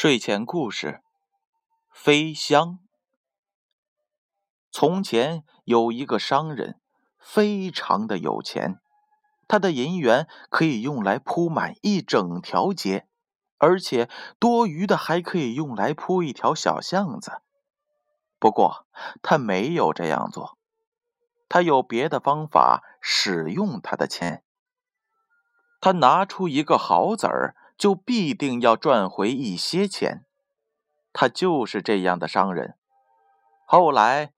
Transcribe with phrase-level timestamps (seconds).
[0.00, 1.02] 睡前故事：
[1.90, 2.78] 飞香。
[4.70, 6.80] 从前有一个商人，
[7.18, 8.78] 非常的有钱，
[9.48, 13.08] 他的银元可以用来铺满一整条街，
[13.56, 14.08] 而且
[14.38, 17.42] 多余的还可以用来铺一条小巷子。
[18.38, 18.86] 不过
[19.20, 20.58] 他没有这样做，
[21.48, 24.44] 他有别的方法使用他的钱。
[25.80, 27.56] 他拿出一个毫子儿。
[27.78, 30.26] 就必定要赚回一些钱，
[31.12, 32.76] 他就是这样的商人。
[33.64, 34.32] 后来，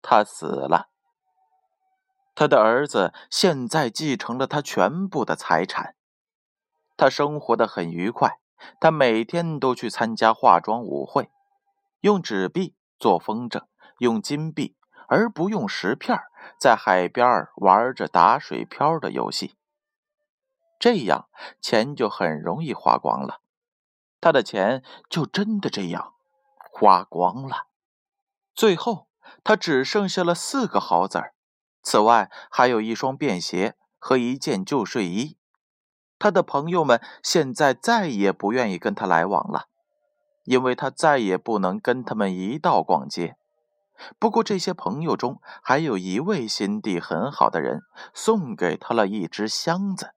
[0.00, 0.88] 他死了，
[2.34, 5.96] 他的儿子现在继承了他全部的财产。
[6.96, 8.38] 他生活的很愉快，
[8.78, 11.28] 他每天都去参加化妆舞会，
[12.00, 13.64] 用纸币做风筝，
[13.98, 14.76] 用金币
[15.08, 16.16] 而不用石片，
[16.60, 19.55] 在海边玩着打水漂的游戏。
[20.78, 21.28] 这样
[21.60, 23.40] 钱就很容易花光了，
[24.20, 26.14] 他的钱就真的这样
[26.56, 27.66] 花光了。
[28.54, 29.08] 最后，
[29.42, 31.34] 他只剩下了四个毫子儿，
[31.82, 35.38] 此外还有一双便鞋和一件旧睡衣。
[36.18, 39.66] 他的朋友们现在再也不愿意跟他来往了，
[40.44, 43.36] 因为他再也不能跟他们一道逛街。
[44.18, 47.82] 不过，这些朋友中还有一位心地很好的人，
[48.14, 50.12] 送给他了一只箱子。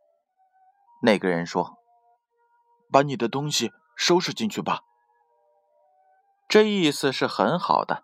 [1.02, 1.78] 那个人说
[2.92, 4.82] ：“把你的东西收拾进去吧。”
[6.50, 8.04] 这意思是很好的，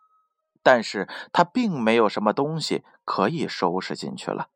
[0.62, 4.50] 但是他并没有什么东西可以收拾进去了，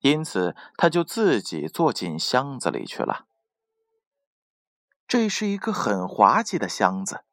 [0.00, 3.26] 因此他就自己坐进箱子里去了。
[5.08, 7.24] 这是一个很滑稽的箱子，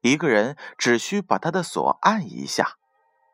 [0.00, 2.76] 一个人只需把他的锁按一下，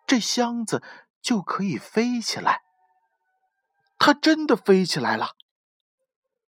[0.06, 0.83] 这箱子
[1.21, 2.62] 就可以飞起来。
[3.99, 5.37] 他真的飞起来了。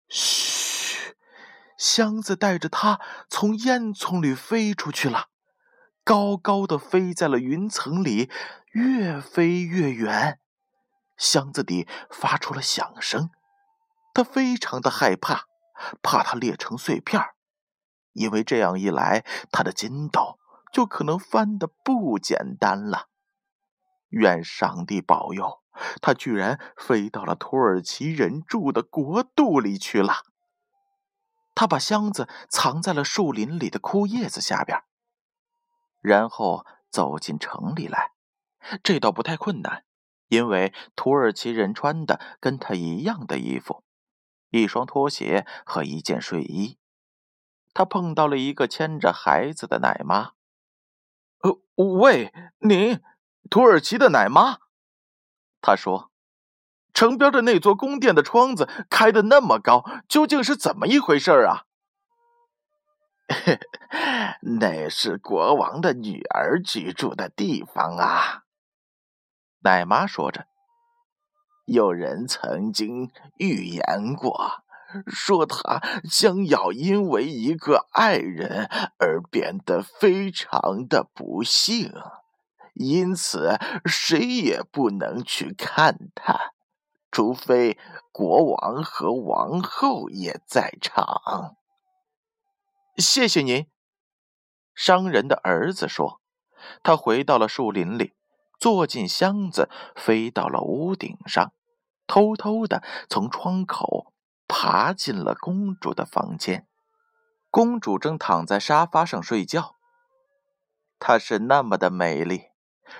[0.09, 1.17] 嘘，
[1.77, 5.29] 箱子带着他从烟囱里飞出去了，
[6.05, 8.31] 高高的飞在了云层里，
[8.73, 10.39] 越飞越远。
[11.17, 13.31] 箱子底发出了响声，
[14.13, 15.47] 他非常的害怕，
[16.03, 17.23] 怕它裂成碎片
[18.13, 20.39] 因为这样一来，他的筋斗
[20.73, 23.09] 就可能翻得不简单了。
[24.11, 25.64] 愿上帝保佑！
[26.01, 30.25] 他居然飞到了土耳其人住的国度里去了。
[31.55, 34.83] 他把箱子藏在了树林里的枯叶子下边，
[36.01, 38.13] 然后走进城里来。
[38.83, 39.85] 这倒不太困难，
[40.29, 43.85] 因为土耳其人穿的跟他一样的衣服，
[44.51, 46.79] 一双拖鞋和一件睡衣。
[47.73, 50.33] 他碰到了一个牵着孩子的奶妈。
[51.43, 53.01] “呃，喂，您，
[53.51, 54.59] 土耳其的奶妈？”
[55.67, 56.11] 他说
[56.93, 61.65] ：“城边的那座宫殿的窗子开的那么高，究竟是怎么一回事啊？”
[64.61, 68.43] 那是国王的女儿居住的地方啊。”
[69.65, 70.47] 奶妈说着。
[71.65, 74.63] 有人曾经预言过，
[75.07, 75.81] 说他
[76.11, 81.91] 将要因为一个爱人而变得非常的不幸。
[82.75, 86.53] 因此，谁也不能去看他，
[87.11, 87.79] 除非
[88.13, 91.57] 国王和王后也在场。
[92.97, 93.67] 谢谢您，
[94.75, 96.21] 商人的儿子说。
[96.83, 98.15] 他回到了树林里，
[98.59, 101.53] 坐进箱子，飞到了屋顶上，
[102.07, 104.13] 偷偷的从窗口
[104.49, 106.67] 爬进了公主的房间。
[107.51, 109.77] 公主正躺在沙发上睡觉，
[110.99, 112.54] 她是那么的美丽。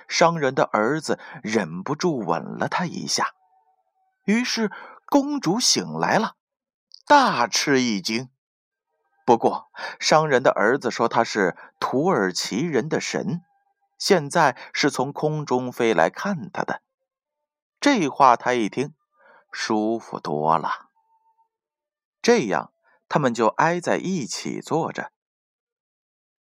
[0.07, 3.33] 商人的儿子忍不住吻了她一下，
[4.23, 4.71] 于是
[5.05, 6.35] 公主醒来了，
[7.05, 8.29] 大吃一惊。
[9.25, 13.41] 不过，商人的儿子说他是土耳其人的神，
[13.97, 16.83] 现在是从空中飞来看他的。
[17.79, 18.93] 这话他一听，
[19.51, 20.89] 舒服多了。
[22.21, 22.71] 这样，
[23.09, 25.11] 他们就挨在一起坐着。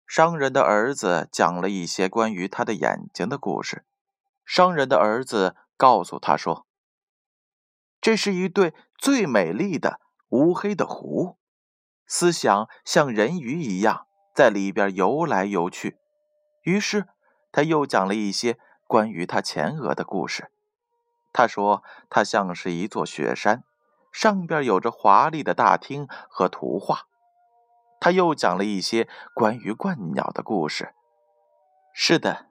[0.07, 3.85] 商人的儿子讲了一些关于他的眼睛的故事。
[4.45, 6.67] 商人的儿子告诉他说
[8.01, 11.39] ：“这是一对最美丽的乌黑的狐，
[12.07, 15.97] 思想像人鱼一样在里边游来游去。”
[16.63, 17.09] 于是
[17.51, 20.51] 他又讲了一些关于他前额的故事。
[21.33, 23.65] 他说：“它像是一座雪山，
[24.13, 27.09] 上边有着华丽的大厅和图画。”
[28.05, 30.95] 他又讲了一些关于鹳鸟的故事。
[31.95, 32.51] 是的，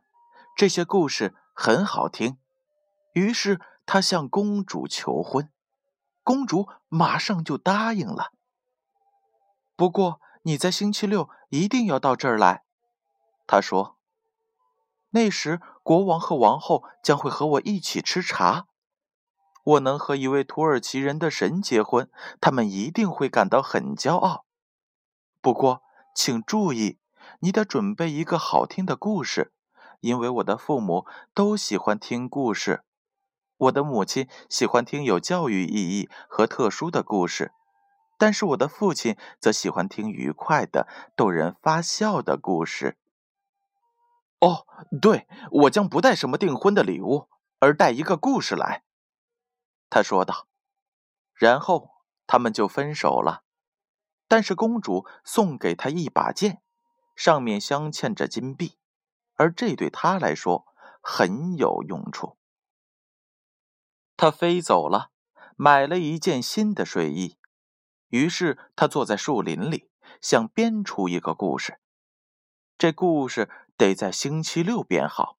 [0.58, 2.40] 这些故事很好听。
[3.14, 5.52] 于是他向公主求婚，
[6.24, 8.32] 公主马上就答应了。
[9.76, 12.64] 不过你在星期六一定要到这儿来。”
[13.46, 14.00] 他说
[15.14, 18.66] ：“那时国王和王后将会和我一起吃茶。
[19.64, 22.10] 我能和一位土耳其人的神结婚，
[22.42, 24.46] 他们一定会感到很骄傲。
[25.44, 25.84] 不过，
[26.16, 27.00] 请注意，
[27.42, 29.51] 你得准备一个好听的故事，
[30.00, 32.86] 因为我的父母都喜欢听故事。
[33.57, 37.51] 我的母亲喜欢听有教育意义和特殊的故事，
[38.18, 42.98] 但是我的父亲则喜欢听愉快的、逗人发笑的故事。”
[44.39, 44.66] 哦，
[45.01, 47.28] 对，我将不带什么订婚的礼物，
[47.60, 48.84] 而带一个故事来。”
[49.92, 50.48] 他说道。
[51.34, 51.89] 然后
[52.25, 53.44] 他们就分手了。
[54.34, 56.64] 但是公主送给他一把剑，
[57.16, 58.80] 上面镶嵌着金币，
[59.36, 60.66] 而这对他来说
[61.04, 62.36] 很有用处。
[64.18, 65.12] 他飞走了，
[65.56, 67.38] 买了一件新的睡衣。
[68.08, 71.80] 于是他坐在树林里，想编出一个故事。
[72.80, 73.48] 这故事。
[73.78, 75.38] 得在星期六编好，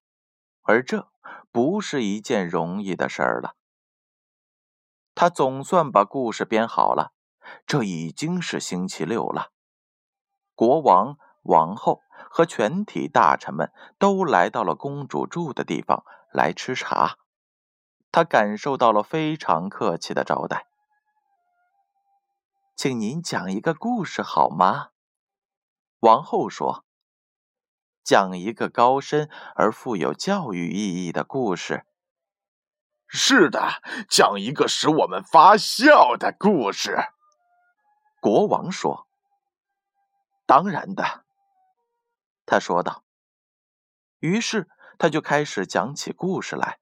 [0.63, 1.11] 而这
[1.51, 3.57] 不是一件容易的事儿了。
[5.17, 7.13] 他总算把故事编好了，
[7.67, 9.51] 这已经是星期六了。
[10.55, 12.01] 国王、王后
[12.31, 17.19] 和全体大臣们都来到了公主住的地方来吃茶，
[18.13, 20.67] 他感受到了非常客气的招待。
[22.77, 24.89] 请您讲一个故事好吗？
[26.01, 26.85] 王后说。
[28.03, 31.87] 讲一个高深而富有教育意义的故事。
[33.09, 33.81] 是的，
[34.11, 36.99] 讲一个使我们发笑的故事。
[38.25, 39.07] 国王说
[40.49, 41.27] ：“当然的。”
[42.47, 43.05] 他说道。
[44.19, 44.67] 于是
[44.99, 46.79] 他就开始讲起故事来。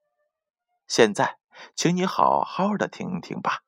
[0.87, 1.39] 现在，
[1.75, 3.65] 请你好好的听听吧。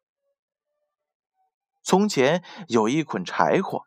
[1.82, 3.82] 从前有一捆柴火。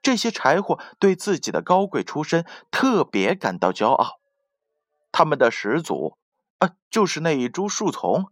[0.00, 4.20] 这些柴火对自己的高贵出身特别感到骄傲。
[5.10, 6.16] 他们的始祖，
[6.58, 8.30] 啊，就是那一株树丛。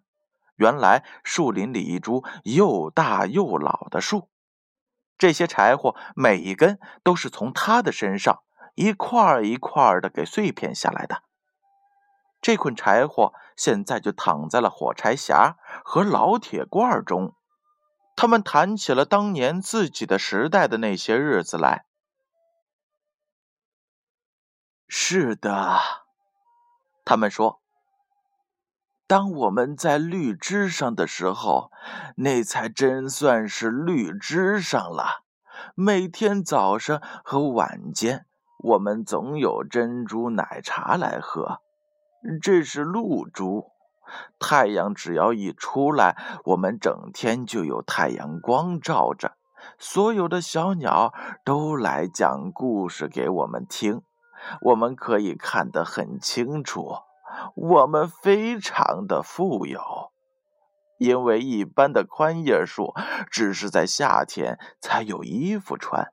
[0.54, 4.30] 原来树林里一株又大又老的树。
[5.24, 8.42] 这些柴火每一根都是从他的身上
[8.74, 11.22] 一块儿一块儿的给碎片下来的。
[12.42, 17.34] 这捆柴火现在就躺在了火柴匣和老铁罐中。
[18.14, 21.86] 他们谈起了当年自己的时代的那些日子来。
[24.86, 25.80] 是的，
[27.02, 27.62] 他们说，
[29.06, 31.70] 当我们在绿枝上的时候，
[32.16, 35.24] 那才真算是绿枝上了。
[35.74, 38.24] 每天早上和晚间，
[38.62, 41.58] 我们总有珍珠奶茶来喝。
[42.40, 43.70] 这是露珠。
[44.38, 49.32] 太阳只要一出来，我们整天就有太阳光照着。
[49.78, 51.12] 所有的小鸟
[51.44, 54.02] 都来讲故事给我们听，
[54.62, 56.96] 我们可以看得很清楚。
[57.54, 59.80] 我们非常的富有，
[60.98, 62.92] 因为一般的宽叶树
[63.30, 66.12] 只是在夏天才有衣服穿，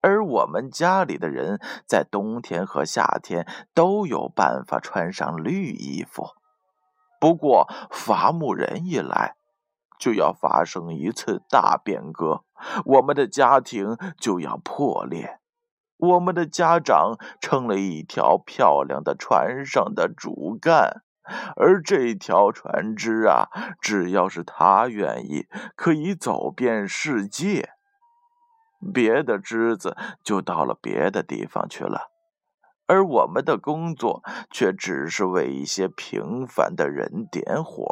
[0.00, 6.28] 而我们家里的人在冬天和夏天都有办法穿上绿衣服。
[7.20, 9.34] 不过，伐木人一来，
[9.98, 12.44] 就要发生一次大变革，
[12.84, 15.37] 我们的家庭就要破裂。
[15.98, 21.02] 我们的家长成了一条漂亮的船上的主干，
[21.56, 23.48] 而这条船只啊，
[23.80, 27.70] 只要是他愿意，可以走遍世界。
[28.94, 32.12] 别的枝子就到了别的地方去了。
[32.86, 37.84] 而我们的工作却只是为一些平凡的人点火，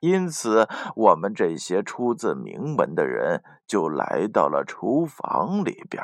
[0.00, 0.66] 因此
[0.96, 6.02] 我们这些出自名门的人就来到了厨房里边。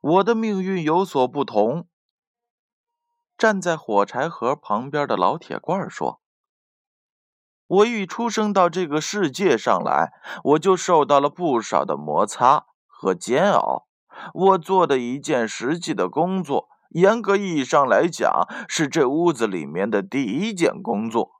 [0.00, 1.88] 我的命运有所不同。
[3.36, 6.20] 站在火柴盒旁边的老铁罐说
[7.66, 10.12] ：“我一出生到这个世界上来，
[10.44, 13.86] 我就受到了不少的摩擦和煎熬。”
[14.32, 21.32] 我做的一件实际的工作，严格意义上来讲，是这屋子里面的第一件工作。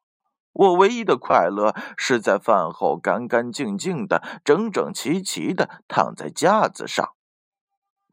[0.52, 7.14] 我唯一的快乐是在饭后干干净净的、整整齐齐的躺在架子上，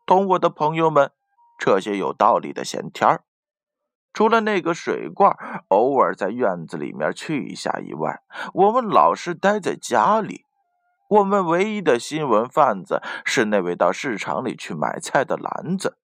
[0.06, 1.12] 同我的朋友们
[1.60, 3.24] 扯些有道理的闲天儿。
[4.14, 5.36] 除了那个水罐
[5.70, 8.22] 偶尔在院子里面去一下以外，
[8.54, 10.46] 我们老是待在家里。
[11.10, 15.98] 我们唯一的新闻贩子是那位到市场里去买菜的篮子，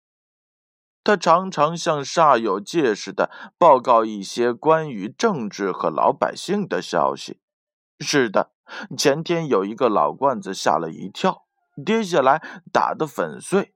[1.04, 7.40] 他常常向煞有介事的报告一些关于政治和老百姓的消息。
[8.00, 8.50] 是的，
[8.98, 11.44] 前天有一个老罐子吓了一跳，
[11.84, 13.75] 跌下来打得粉碎。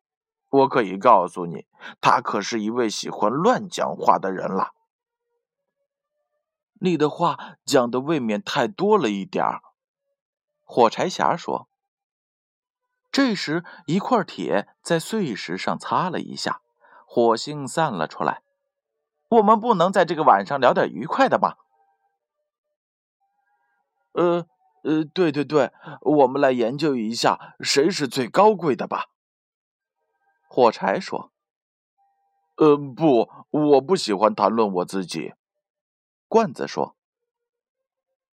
[0.50, 1.66] 我可以告诉你，
[2.00, 4.72] 他可是一位喜欢乱讲话的人了。
[6.80, 9.62] 你的话讲的未免太多了一点儿。”
[10.62, 11.68] 火柴侠说。
[13.12, 16.62] 这时，一块铁在碎石上擦了一下，
[17.04, 18.42] 火星散了出来。
[19.28, 21.56] 我们不能在这个晚上聊点愉快的吗？
[24.12, 24.46] 呃
[24.82, 29.06] 呃，对对对，我们来研究一下谁是最高贵的吧。
[30.52, 31.30] 火柴说
[32.58, 35.34] ：“呃，不，我不喜欢谈论我自己。”
[36.26, 36.96] 罐子说：“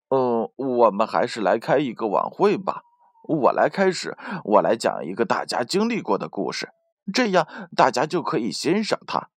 [0.10, 2.82] 嗯，我们还是来开一个晚会吧。”
[3.30, 6.70] 我来开始，我来讲一个大家经历过的故事，
[7.14, 9.30] 这样大家就可以欣赏它，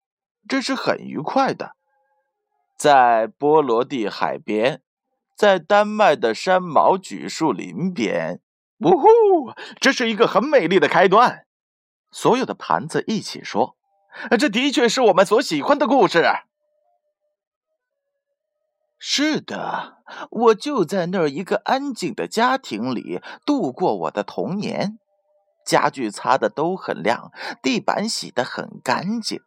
[0.49, 1.77] 这是很愉快的。
[2.79, 4.81] 在波罗的海边，
[5.37, 8.41] 在丹麦的山毛榉树林边，
[8.79, 11.45] 呜呼，这是一个很美丽的开端。
[12.11, 13.77] 所有的盘子一起说
[14.39, 16.25] ：“这的确是我们所喜欢的故事。”
[19.03, 24.99] 是的，我就在那儿一个安静的家庭里度过我的童年。
[25.65, 27.31] 家具擦的都很亮，
[27.63, 29.41] 地板洗的很干净，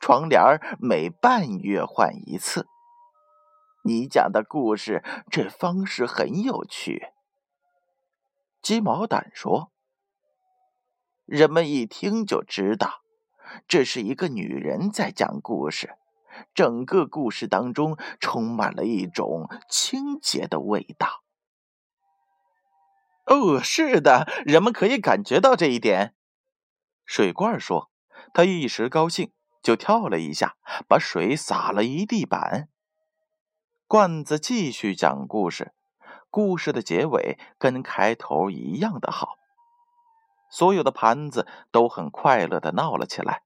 [0.00, 2.66] 窗帘每半月换一次。
[3.84, 7.08] 你讲的故事这方式很有趣。
[8.60, 9.70] 鸡毛掸说
[11.28, 13.02] ：“人们一听就知道，
[13.68, 15.94] 这是一个女人在讲故事。”
[16.54, 21.24] 整个故事当中充满了一种清洁的味道。
[23.26, 26.14] 哦，是的，人们可以感觉到这一点。
[27.04, 27.90] 水罐说
[28.32, 29.32] ：“他一时高兴，
[29.62, 30.56] 就跳了一下，
[30.88, 32.68] 把水洒了一地板。”
[33.88, 35.72] 罐子继续讲故事，
[36.30, 39.38] 故事的结尾跟开头一样的好。
[40.50, 43.42] 所有的盘子都很快乐的闹了起来。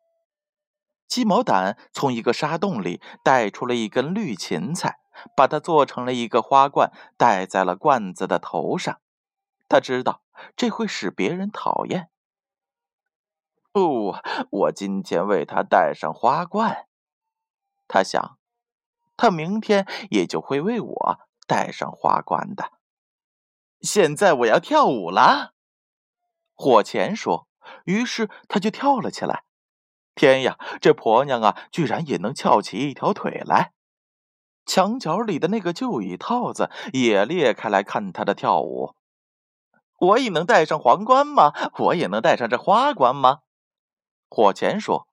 [1.09, 5.01] 鸡毛掸从一个沙洞里带出了一根绿芹菜，
[5.37, 9.01] 把它做成了一个花冠，戴在了罐子的头上。
[9.69, 10.23] 他知道
[10.57, 12.09] 这会使别人讨厌。
[13.73, 14.15] 不，
[14.51, 16.87] 我今天为他戴上花冠。
[17.89, 18.39] 他想，
[19.17, 22.73] 他明天也就会为我戴上花冠的。
[23.81, 25.53] 现在我要跳舞了，
[26.63, 27.49] 火钳说。
[27.85, 29.43] 于是他就跳了起来。
[30.15, 33.73] 天呀，这婆娘啊，居然也能翘起一条腿来！
[34.65, 38.95] 墙角里的那个旧椅套子也裂开来看她的跳舞。
[39.99, 41.53] 我也能戴上皇冠吗？
[41.79, 43.41] 我也能戴上这花冠吗？
[44.29, 45.09] 火钳说：“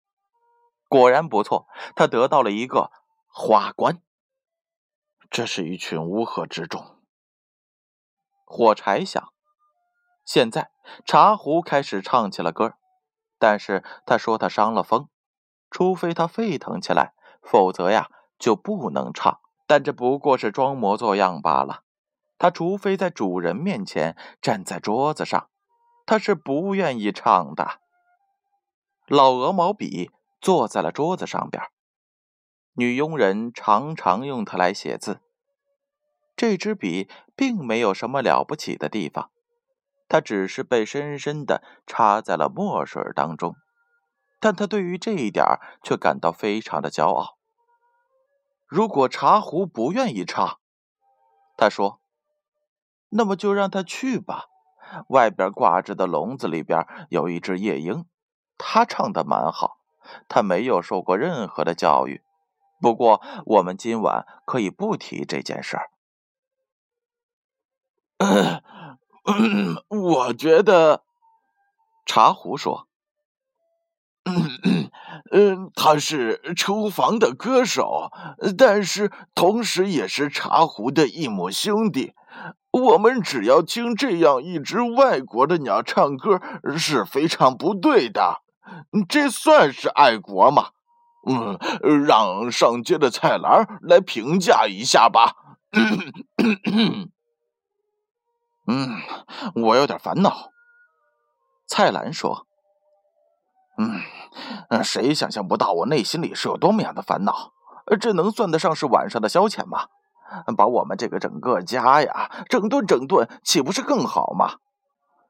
[0.88, 2.91] 果然不错，他得到了一个
[3.27, 4.01] 花冠。”
[5.32, 7.00] 这是一群乌合之众。
[8.46, 9.32] 火柴想：
[10.25, 10.72] 现在
[11.05, 12.74] 茶壶开始唱起了歌。
[13.38, 15.08] 但是他说他伤了风，
[15.72, 19.39] 除非他沸腾起来，否则呀就不能唱。
[19.65, 21.84] 但这不过是装模作样罢了。
[22.38, 25.50] 他除非在主人面前站在桌子上，
[26.05, 27.79] 他是不愿意唱的。
[29.08, 30.10] 老鹅毛笔
[30.41, 31.63] 坐在了桌子上边，
[32.74, 35.22] 女佣人常常用它来写字。
[36.36, 39.31] 这支笔并没有什么了不起的地方。
[40.10, 43.56] 他只是被深深的插在了墨水当中，
[44.39, 45.46] 但他对于这一点
[45.84, 47.38] 却感到非常的骄傲。
[48.68, 50.60] 如果茶壶不愿意唱，
[51.56, 52.01] 他说
[53.10, 54.46] ：“那么就让他去吧。
[55.10, 58.06] 外边挂着的笼子里边有一只夜莺，
[58.58, 59.78] 他唱的蛮好。
[60.28, 62.24] 他没有受过任何的教育。
[62.82, 65.89] 不过我们今晚可以不提这件事儿。
[69.38, 71.03] ”嗯， 我觉得，
[72.05, 72.88] 茶壶说
[74.25, 74.91] ：“嗯
[75.31, 78.12] 嗯，他是厨房的歌手，
[78.57, 82.13] 但是同时也是茶壶的一母兄弟。
[82.71, 86.39] 我们只要听这样一只外国的鸟唱歌
[86.77, 88.41] 是非常不对的。
[89.07, 90.69] 这算是爱国吗？
[91.27, 91.57] 嗯，
[92.05, 95.33] 让上街的菜篮来评价一下吧。
[98.72, 99.02] ”嗯，
[99.56, 100.52] 我有点烦恼。
[101.68, 102.46] 蔡澜说
[103.80, 107.52] ：“嗯，谁想象不到我内心里是有多么样的烦恼？
[108.00, 109.88] 这能算得上是晚上的消遣吗？
[110.56, 114.58] 把我们这个整个家呀整顿整顿，岂不是更好吗？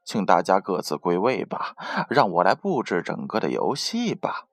[0.04, 1.74] 请大家各自归位吧，
[2.10, 4.44] 让我来布置整个的游戏吧，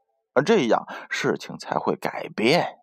[0.46, 2.78] 这样事情才会改变。”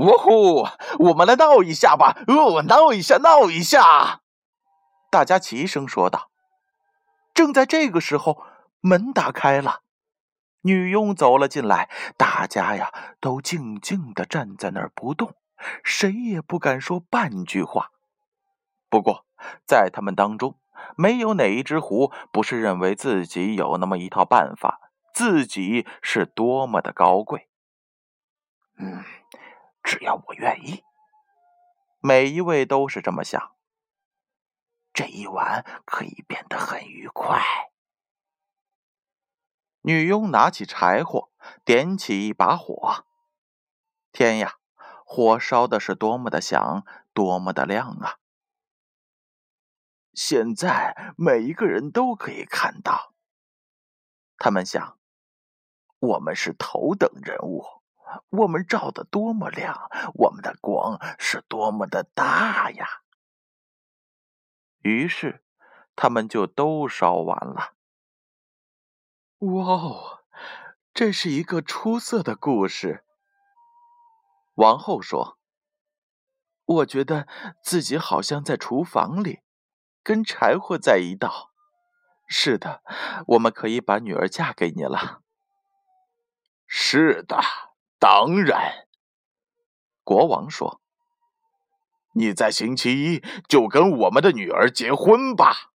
[0.00, 0.66] 呜呼，
[0.98, 2.16] 我们来闹一下吧！
[2.26, 4.22] 哦，闹一下，闹一下！
[5.10, 6.30] 大家齐声说道。
[7.34, 8.42] 正在这个时候，
[8.80, 9.82] 门打开了，
[10.62, 11.90] 女佣走了进来。
[12.16, 12.90] 大家呀，
[13.20, 15.34] 都静静的站在那儿不动，
[15.84, 17.90] 谁也不敢说半句话。
[18.88, 19.26] 不过，
[19.66, 20.58] 在他们当中，
[20.96, 24.80] 没有哪一只狐不是认为自己有那么一套办法，
[25.12, 27.48] 自己是多么的高贵。
[28.78, 29.04] 嗯，
[29.90, 30.84] 只要我愿意，
[31.98, 33.56] 每一位都是这么想。
[34.92, 37.42] 这一晚可以变得很愉快。
[39.80, 41.32] 女佣拿起柴火，
[41.64, 43.04] 点起一把火。
[44.12, 44.58] 天呀，
[45.04, 48.18] 火烧的是多么的响，多么的亮啊！
[50.14, 53.12] 现在每一个人都可以看到。
[54.38, 55.00] 他们想，
[55.98, 57.79] 我们是头等人物，
[58.30, 63.02] 我们照的多么亮，我们的光是多么的大呀！
[64.82, 65.44] 于是，
[65.94, 67.74] 他们就都烧完了。
[69.38, 70.24] 哇哦，
[70.92, 73.04] 这是一个出色的故事。
[74.54, 75.38] 王后说
[76.64, 77.26] ：“我觉得
[77.62, 79.40] 自己好像在厨房里，
[80.02, 81.50] 跟柴火在一道。
[82.26, 82.82] 是的，
[83.28, 85.22] 我们可以把女儿嫁给你了。”
[86.66, 87.40] 是的，
[88.00, 88.88] 当然。
[90.02, 90.80] 国王说。
[92.12, 95.70] 你在星期一就跟我们的女儿结婚吧。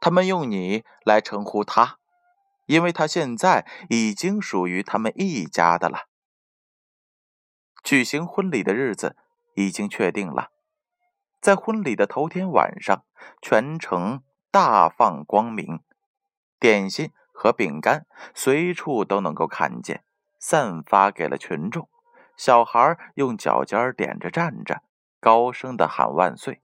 [0.00, 1.98] 他们用你来称呼她，
[2.66, 6.06] 因为她现在已经属于他们一家的了。
[7.82, 9.16] 举行婚礼的日子
[9.56, 10.52] 已经确定了，
[11.40, 13.04] 在婚礼的头天晚上，
[13.40, 14.22] 全城
[14.52, 15.80] 大放光明，
[16.60, 20.04] 点心和饼干随处都能够看见，
[20.38, 21.90] 散发给了群众。
[22.36, 24.84] 小孩用脚尖点着站着，
[25.18, 26.62] 高声的喊万岁，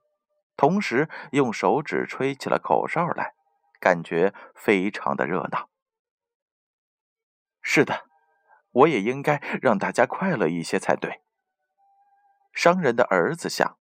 [0.56, 3.34] 同时用手指吹起了口哨来，
[3.80, 5.68] 感觉非常的热闹。
[7.60, 8.04] 是的，
[8.70, 11.22] 我也应该让大家快乐一些才对。
[12.52, 13.76] 商人的儿子想，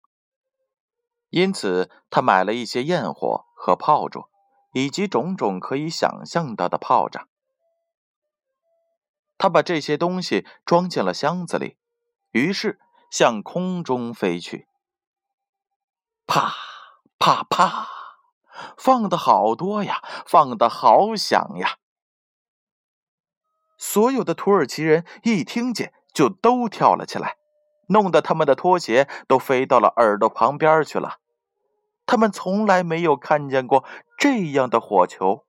[1.29, 4.25] 因此他买了一些焰火和炮竹，
[4.73, 7.29] 以及种种可以想象到的炮仗。
[9.38, 11.77] 他把这些东西装进了箱子里。
[12.31, 12.79] 于是
[13.12, 14.67] 向空中飞去，
[16.25, 16.51] 啪
[17.19, 17.88] 啪啪，
[18.75, 21.77] 放的好多呀，放的好响呀！
[23.77, 27.38] 所有的土耳其人一听见，就都跳了起来，
[27.89, 31.19] 弄得他们的拖鞋都飞到了耳朵旁边去了。
[32.07, 33.86] 他们从来没有看见过
[34.23, 35.43] 这样的火球。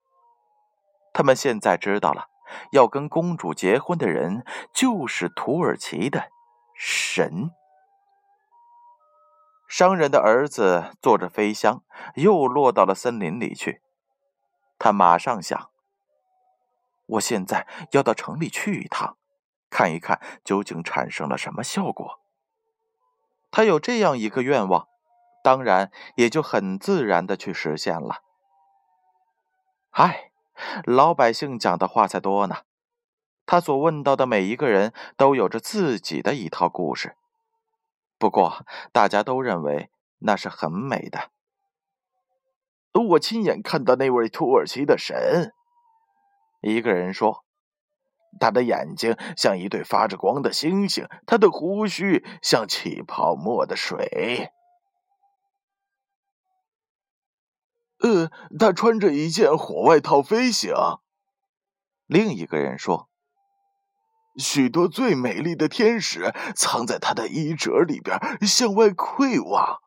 [1.12, 2.26] 他们现在知道了，
[2.72, 6.32] 要跟公主结婚的人就是土耳其的。
[6.74, 7.52] 神，
[9.68, 11.84] 商人的儿子坐着飞箱，
[12.16, 13.80] 又落到了森林里去。
[14.76, 15.70] 他马上想：
[17.06, 19.16] 我现在要到城里去一趟，
[19.70, 22.18] 看一看究竟产生了什么效果。
[23.52, 24.88] 他有这样一个愿望，
[25.44, 28.22] 当然也就很自然的去实现了。
[29.94, 30.32] 唉，
[30.86, 32.56] 老百姓讲的话才多呢。
[33.46, 37.14] 他所问到的每一个人都有着自己的一套故事，
[38.18, 41.30] 不过大家都认为那是很美的。
[43.10, 45.52] 我亲眼看到那位土耳其的神，
[46.60, 47.44] 一个人说
[48.40, 54.50] ：“他的眼睛像一对发着光的星星，他的胡须像起泡沫的水。”
[58.04, 60.74] 呃，他穿着一件火外套飞行。
[62.06, 63.08] 另一个人说。
[64.36, 69.80] 许多最美丽的天使藏在他的衣褶里边，向外窥望。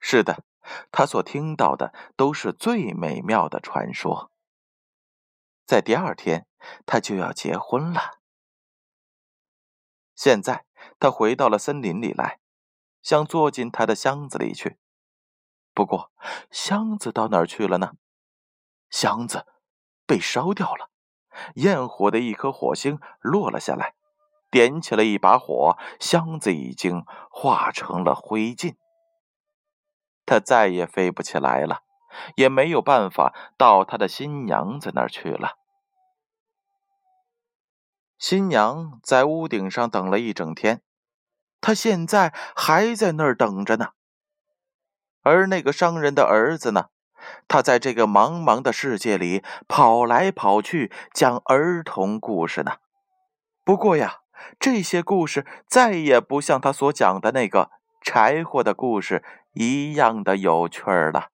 [0.00, 0.42] 是的，
[0.90, 4.32] 他所听到的都是最美妙的传说。
[5.64, 6.48] 在第二天，
[6.84, 8.18] 他就要结婚了。
[10.16, 10.64] 现在，
[10.98, 12.40] 他回到了森林里来，
[13.00, 14.76] 想坐进他的箱子里去。
[15.74, 16.10] 不过，
[16.50, 17.92] 箱子到哪儿去了呢？
[18.90, 19.46] 箱子
[20.06, 20.90] 被烧掉了。
[21.54, 23.94] 焰火的一颗火星落了下来，
[24.50, 28.76] 点起了一把火，箱子已经化成了灰烬。
[30.26, 31.80] 他再也飞不起来了，
[32.36, 35.56] 也没有办法到他的新娘子那儿去了。
[38.18, 40.82] 新娘在屋顶上等了一整天，
[41.62, 43.92] 她现在还在那儿等着呢。
[45.22, 46.86] 而那个商人的儿子呢？
[47.46, 52.78] 他在这个茫茫的世界里跑来跑去，讲儿童故事呢。
[53.64, 54.22] 不过呀，
[54.58, 61.28] 这些故事再也不像他所讲的那个柴火的故事一样的有趣儿了。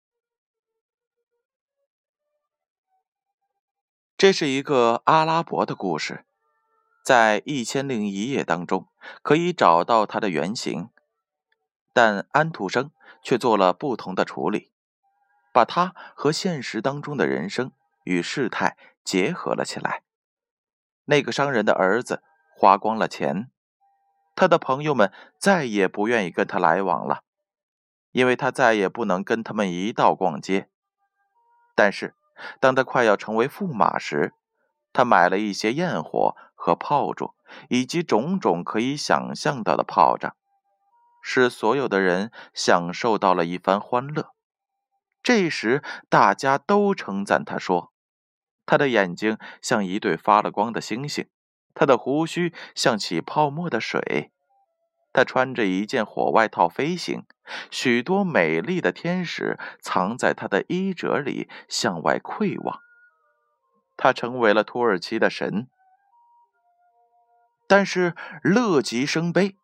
[4.18, 6.26] 这是一个阿拉伯的故事，
[7.02, 8.88] 在《一千零一夜》当中
[9.22, 10.90] 可以找到它的原型，
[12.00, 12.92] 但安徒生
[13.24, 14.70] 却做了不同的处理，
[15.52, 17.72] 把它和现实当中的人生
[18.04, 20.04] 与事态结合了起来。
[21.06, 22.22] 那个商人的儿子
[22.54, 23.50] 花光了钱，
[24.36, 27.24] 他的朋友们再也不愿意跟他来往了，
[28.12, 30.68] 因为他再也不能跟他们一道逛街。
[31.74, 32.14] 但是，
[32.60, 34.34] 当他快要成为驸马时，
[34.92, 37.34] 他买了一些焰火和炮竹，
[37.68, 40.36] 以及种种可以想象到的炮仗，
[41.30, 44.32] 使所有的人享受到了一番欢乐。
[45.22, 47.92] 这时，大家都称赞他说。
[48.64, 51.28] 他的眼睛像一对发了光的星星，
[51.74, 54.32] 他的胡须像起泡沫的水，
[55.12, 57.26] 他穿着一件火外套飞行，
[57.70, 62.80] 许多美丽的天使藏在他的衣褶里向外窥望。
[63.98, 65.68] 他成为了土耳其的神。
[67.66, 69.56] 但是乐极生悲，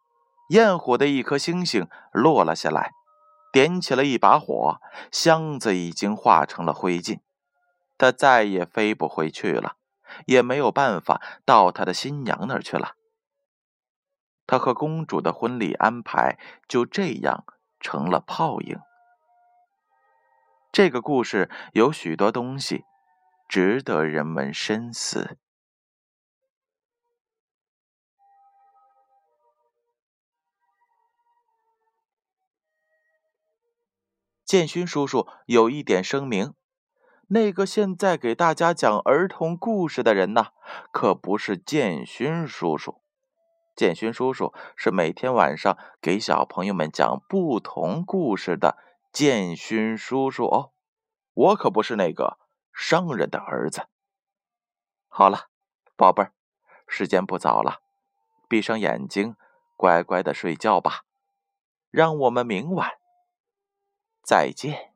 [0.49, 2.93] 焰火的一颗星星落了下来，
[3.53, 4.81] 点起了一把火，
[5.11, 7.21] 箱子已经化成了灰烬。
[7.97, 9.77] 他再也飞不回去了，
[10.27, 12.97] 也没有办法到他的新娘那儿去了。
[14.47, 17.45] 他和公主的婚礼安排就这样
[17.81, 18.79] 成了泡影。
[20.71, 22.85] 这个故事有许多东西
[23.49, 25.39] 值得人们深思。
[34.55, 36.55] 建勋叔叔有一点声明。
[37.27, 40.53] 那个现在给大家讲儿童故事的人呢，
[40.93, 43.01] 可不是建勋叔叔。
[43.75, 48.79] 建勋叔叔是每天晚上给小朋友们讲不同故事的
[49.13, 50.71] 建勋叔叔哦。
[51.33, 52.39] 我可不是那个
[52.73, 53.89] 商人的儿子。
[55.09, 55.49] 好了，
[55.97, 56.33] 宝贝儿，
[56.87, 57.81] 时间不早了，
[58.49, 59.35] 闭上眼睛，
[59.77, 61.01] 乖乖的睡觉吧。
[61.91, 62.93] 让我们明晚
[64.25, 64.94] 再见。